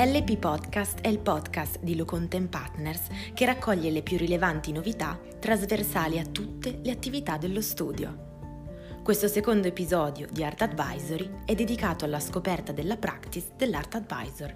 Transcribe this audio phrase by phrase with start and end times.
[0.00, 6.20] LP Podcast è il podcast di Locontent Partners che raccoglie le più rilevanti novità trasversali
[6.20, 9.00] a tutte le attività dello studio.
[9.02, 14.54] Questo secondo episodio di Art Advisory è dedicato alla scoperta della practice dell'Art Advisor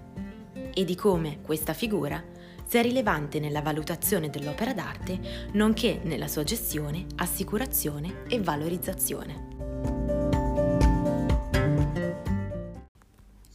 [0.73, 2.23] e di come questa figura
[2.65, 9.72] sia rilevante nella valutazione dell'opera d'arte, nonché nella sua gestione, assicurazione e valorizzazione.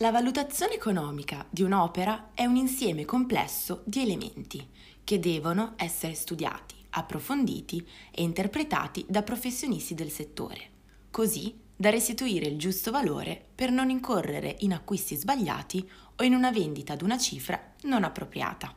[0.00, 4.64] La valutazione economica di un'opera è un insieme complesso di elementi
[5.02, 10.70] che devono essere studiati, approfonditi e interpretati da professionisti del settore,
[11.10, 16.52] così da restituire il giusto valore per non incorrere in acquisti sbagliati o in una
[16.52, 18.72] vendita ad una cifra non appropriata.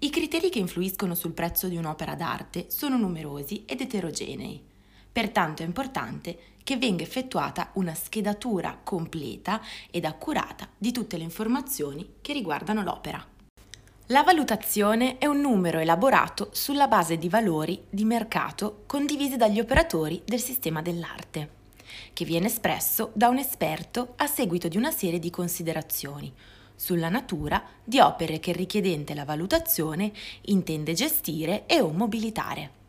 [0.00, 4.70] I criteri che influiscono sul prezzo di un'opera d'arte sono numerosi ed eterogenei.
[5.12, 12.14] Pertanto è importante che venga effettuata una schedatura completa ed accurata di tutte le informazioni
[12.22, 13.24] che riguardano l'opera.
[14.06, 20.22] La valutazione è un numero elaborato sulla base di valori di mercato condivisi dagli operatori
[20.24, 21.50] del sistema dell'arte,
[22.12, 26.32] che viene espresso da un esperto a seguito di una serie di considerazioni
[26.74, 30.10] sulla natura di opere che il richiedente la valutazione
[30.42, 32.81] intende gestire e o mobilitare.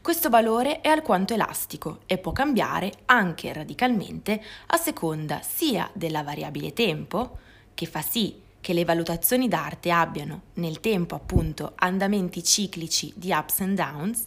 [0.00, 6.72] Questo valore è alquanto elastico e può cambiare anche radicalmente a seconda sia della variabile
[6.72, 7.38] tempo,
[7.74, 13.60] che fa sì che le valutazioni d'arte abbiano nel tempo appunto andamenti ciclici di ups
[13.60, 14.26] and downs,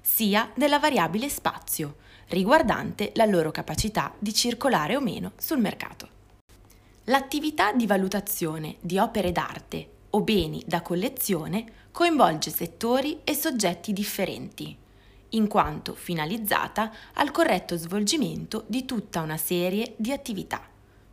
[0.00, 1.96] sia della variabile spazio,
[2.28, 6.08] riguardante la loro capacità di circolare o meno sul mercato.
[7.04, 14.74] L'attività di valutazione di opere d'arte o beni da collezione coinvolge settori e soggetti differenti,
[15.30, 20.66] in quanto finalizzata al corretto svolgimento di tutta una serie di attività,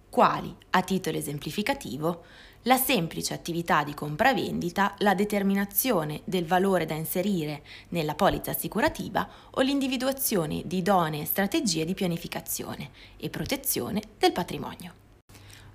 [0.10, 2.24] quali, a titolo esemplificativo,
[2.64, 9.62] la semplice attività di compravendita, la determinazione del valore da inserire nella polizza assicurativa o
[9.62, 15.08] l'individuazione di idonee strategie di pianificazione e protezione del patrimonio.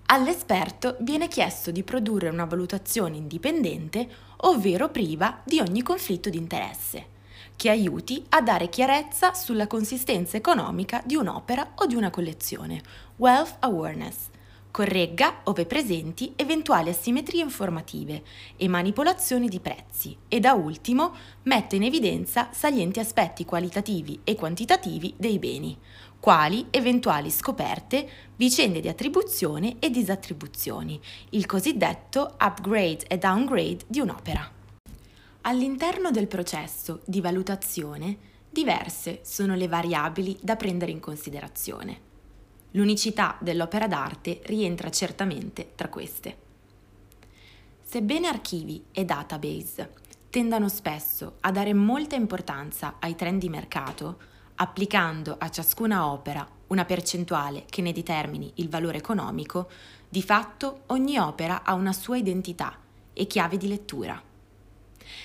[0.07, 4.07] All'esperto viene chiesto di produrre una valutazione indipendente,
[4.39, 7.07] ovvero priva di ogni conflitto di interesse,
[7.57, 12.83] che aiuti a dare chiarezza sulla consistenza economica di un'opera o di una collezione,
[13.17, 14.29] wealth awareness,
[14.75, 18.25] corregga, ove presenti, eventuali asimmetrie informative
[18.57, 25.15] e manipolazioni di prezzi e da ultimo mette in evidenza salienti aspetti qualitativi e quantitativi
[25.17, 25.79] dei beni,
[26.19, 34.51] quali eventuali scoperte, vicende di attribuzione e disattribuzioni, il cosiddetto upgrade e downgrade di un'opera.
[35.43, 38.19] All'interno del processo di valutazione,
[38.51, 42.14] diverse sono le variabili da prendere in considerazione.
[42.77, 46.37] L'unicità dell'opera d'arte rientra certamente tra queste.
[47.83, 49.93] Sebbene archivi e database
[50.29, 54.19] tendano spesso a dare molta importanza ai trend di mercato,
[54.57, 59.71] applicando a ciascuna opera una percentuale che ne determini il valore economico,
[60.09, 62.77] di fatto ogni opera ha una sua identità
[63.13, 64.21] e chiave di lettura.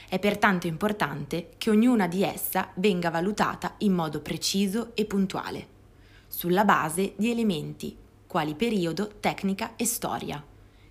[0.07, 5.77] È pertanto importante che ognuna di essa venga valutata in modo preciso e puntuale
[6.29, 10.41] sulla base di elementi quali periodo, tecnica e storia,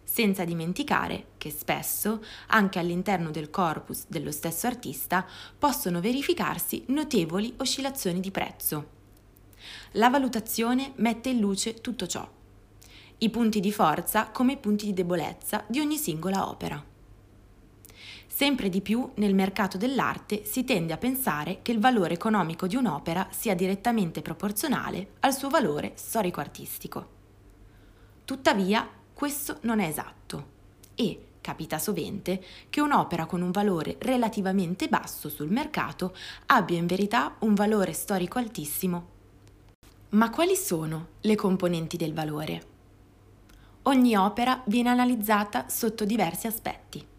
[0.02, 5.24] senza dimenticare che spesso, anche all'interno del corpus dello stesso artista,
[5.56, 8.96] possono verificarsi notevoli oscillazioni di prezzo.
[9.92, 12.28] La valutazione mette in luce tutto ciò,
[13.18, 16.84] i punti di forza come i punti di debolezza di ogni singola opera.
[18.38, 22.76] Sempre di più nel mercato dell'arte si tende a pensare che il valore economico di
[22.76, 27.08] un'opera sia direttamente proporzionale al suo valore storico-artistico.
[28.24, 30.50] Tuttavia, questo non è esatto
[30.94, 32.40] e capita sovente
[32.70, 36.14] che un'opera con un valore relativamente basso sul mercato
[36.46, 39.06] abbia in verità un valore storico altissimo.
[40.10, 42.62] Ma quali sono le componenti del valore?
[43.82, 47.16] Ogni opera viene analizzata sotto diversi aspetti.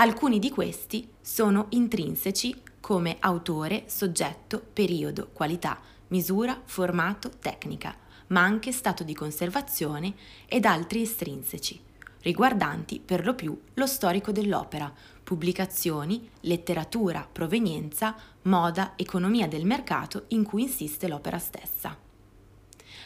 [0.00, 7.94] Alcuni di questi sono intrinseci come autore, soggetto, periodo, qualità, misura, formato, tecnica,
[8.28, 10.14] ma anche stato di conservazione
[10.46, 11.78] ed altri estrinseci,
[12.22, 14.90] riguardanti per lo più lo storico dell'opera,
[15.22, 21.94] pubblicazioni, letteratura, provenienza, moda, economia del mercato in cui insiste l'opera stessa.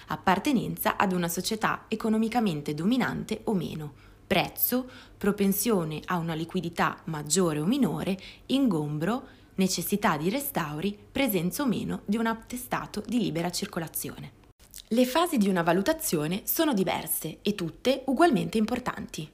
[0.06, 7.65] Appartenenza ad una società economicamente dominante o meno, prezzo, propensione a una liquidità maggiore o
[7.65, 9.26] minore, ingombro,
[9.56, 14.43] necessità di restauri, presenza o meno di un attestato di libera circolazione.
[14.88, 19.31] Le fasi di una valutazione sono diverse e tutte ugualmente importanti.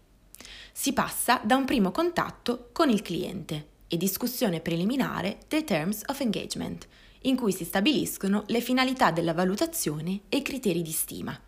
[0.73, 6.21] Si passa da un primo contatto con il cliente e discussione preliminare dei Terms of
[6.21, 6.87] Engagement,
[7.23, 11.39] in cui si stabiliscono le finalità della valutazione e i criteri di stima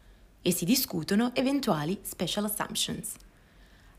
[0.42, 3.12] e si discutono eventuali special assumptions.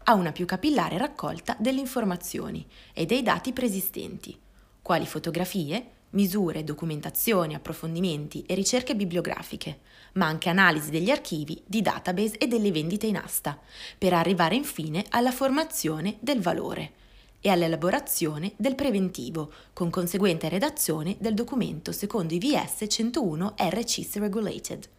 [0.06, 4.38] A una più capillare raccolta delle informazioni e dei dati preesistenti,
[4.82, 9.80] quali fotografie, misure, documentazioni, approfondimenti e ricerche bibliografiche,
[10.14, 13.58] ma anche analisi degli archivi, di database e delle vendite in asta,
[13.98, 16.92] per arrivare infine alla formazione del valore
[17.40, 24.90] e all'elaborazione del preventivo, con conseguente redazione del documento secondo i VS 101 RCS Regulated.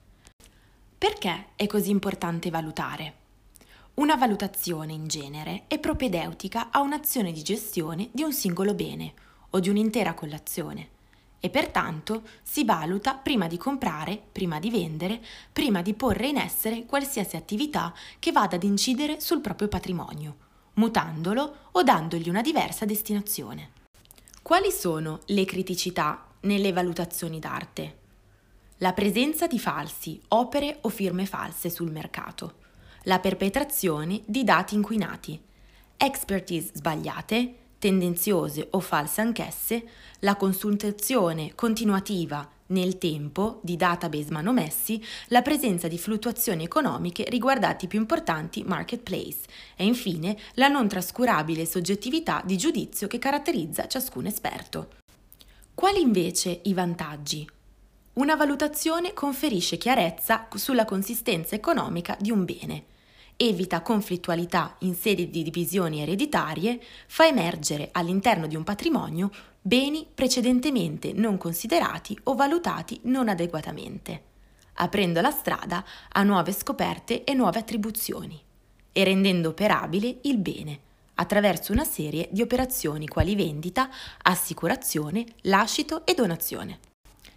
[0.96, 3.23] Perché è così importante valutare?
[3.94, 9.14] Una valutazione in genere è propedeutica a un'azione di gestione di un singolo bene
[9.50, 10.88] o di un'intera collazione
[11.38, 16.86] e pertanto si valuta prima di comprare, prima di vendere, prima di porre in essere
[16.86, 20.36] qualsiasi attività che vada ad incidere sul proprio patrimonio,
[20.74, 23.70] mutandolo o dandogli una diversa destinazione.
[24.42, 27.98] Quali sono le criticità nelle valutazioni d'arte?
[28.78, 32.62] La presenza di falsi, opere o firme false sul mercato,
[33.04, 35.38] la perpetrazione di dati inquinati,
[35.96, 39.86] expertise sbagliate, tendenziose o false anch'esse,
[40.20, 47.88] la consultazione continuativa nel tempo di database manomessi, la presenza di fluttuazioni economiche riguardanti i
[47.88, 49.40] più importanti marketplace
[49.76, 54.88] e infine la non trascurabile soggettività di giudizio che caratterizza ciascun esperto.
[55.74, 57.46] Quali invece i vantaggi?
[58.14, 62.84] Una valutazione conferisce chiarezza sulla consistenza economica di un bene
[63.36, 71.12] evita conflittualità in sede di divisioni ereditarie, fa emergere all'interno di un patrimonio beni precedentemente
[71.12, 74.22] non considerati o valutati non adeguatamente,
[74.74, 78.40] aprendo la strada a nuove scoperte e nuove attribuzioni
[78.92, 80.80] e rendendo operabile il bene
[81.14, 83.88] attraverso una serie di operazioni quali vendita,
[84.22, 86.78] assicurazione, lascito e donazione.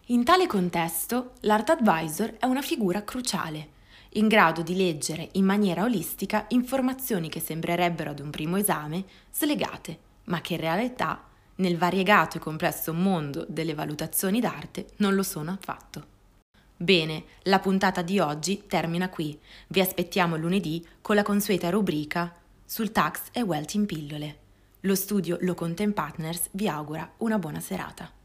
[0.07, 3.75] In tale contesto, l'Art Advisor è una figura cruciale
[4.13, 9.99] in grado di leggere in maniera olistica informazioni che sembrerebbero ad un primo esame slegate,
[10.25, 11.23] ma che in realtà,
[11.55, 16.15] nel variegato e complesso mondo delle valutazioni d'arte, non lo sono affatto.
[16.75, 19.39] Bene, la puntata di oggi termina qui.
[19.67, 24.37] Vi aspettiamo lunedì con la consueta rubrica sul tax e wealth in pillole.
[24.81, 28.16] Lo studio Lo Content Partners vi augura una buona serata.